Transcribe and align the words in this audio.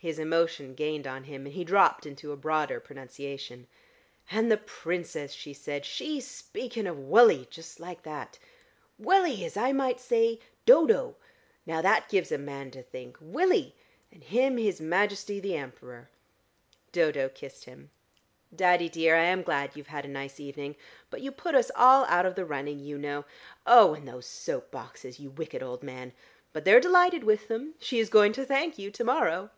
His 0.00 0.20
emotion 0.20 0.76
gained 0.76 1.08
on 1.08 1.24
him, 1.24 1.44
and 1.44 1.52
he 1.52 1.64
dropped 1.64 2.06
into 2.06 2.30
a 2.30 2.36
broader 2.36 2.78
pronunciation. 2.78 3.66
"And 4.30 4.48
the 4.48 4.56
Princess!" 4.56 5.34
he 5.42 5.52
said. 5.52 5.84
"She 5.84 6.20
speaking 6.20 6.86
of 6.86 6.96
Wullie, 6.96 7.48
just 7.50 7.80
like 7.80 8.04
that. 8.04 8.38
'Wullie,' 8.96 9.44
as 9.44 9.56
I 9.56 9.72
might 9.72 9.98
say 9.98 10.38
'Dodo.' 10.66 11.16
Now 11.66 11.82
that 11.82 12.08
gives 12.08 12.30
a 12.30 12.38
man 12.38 12.70
to 12.70 12.82
think. 12.84 13.16
Wullie! 13.20 13.74
And 14.12 14.22
him 14.22 14.56
his 14.56 14.80
Majesty 14.80 15.40
the 15.40 15.56
Emperor!" 15.56 16.08
Dodo 16.92 17.28
kissed 17.28 17.64
him. 17.64 17.90
"Daddy, 18.54 18.88
dear," 18.88 19.16
she 19.16 19.20
said, 19.20 19.26
"I 19.26 19.32
am 19.32 19.42
glad 19.42 19.74
you've 19.74 19.88
had 19.88 20.04
a 20.04 20.08
nice 20.08 20.38
evening. 20.38 20.76
But 21.10 21.22
you 21.22 21.32
put 21.32 21.56
us 21.56 21.72
all 21.74 22.04
out 22.04 22.24
of 22.24 22.36
the 22.36 22.44
running, 22.44 22.78
you 22.78 22.98
know. 22.98 23.24
Oh, 23.66 23.94
and 23.94 24.06
those 24.06 24.26
soap 24.26 24.70
boxes, 24.70 25.18
you 25.18 25.30
wicked 25.30 25.60
old 25.60 25.82
man! 25.82 26.12
But 26.52 26.64
they're 26.64 26.78
delighted 26.78 27.24
with 27.24 27.48
them. 27.48 27.74
She 27.80 27.98
is 27.98 28.08
going 28.08 28.32
to 28.34 28.46
thank 28.46 28.78
you 28.78 28.92
to 28.92 29.02
morrow." 29.02 29.50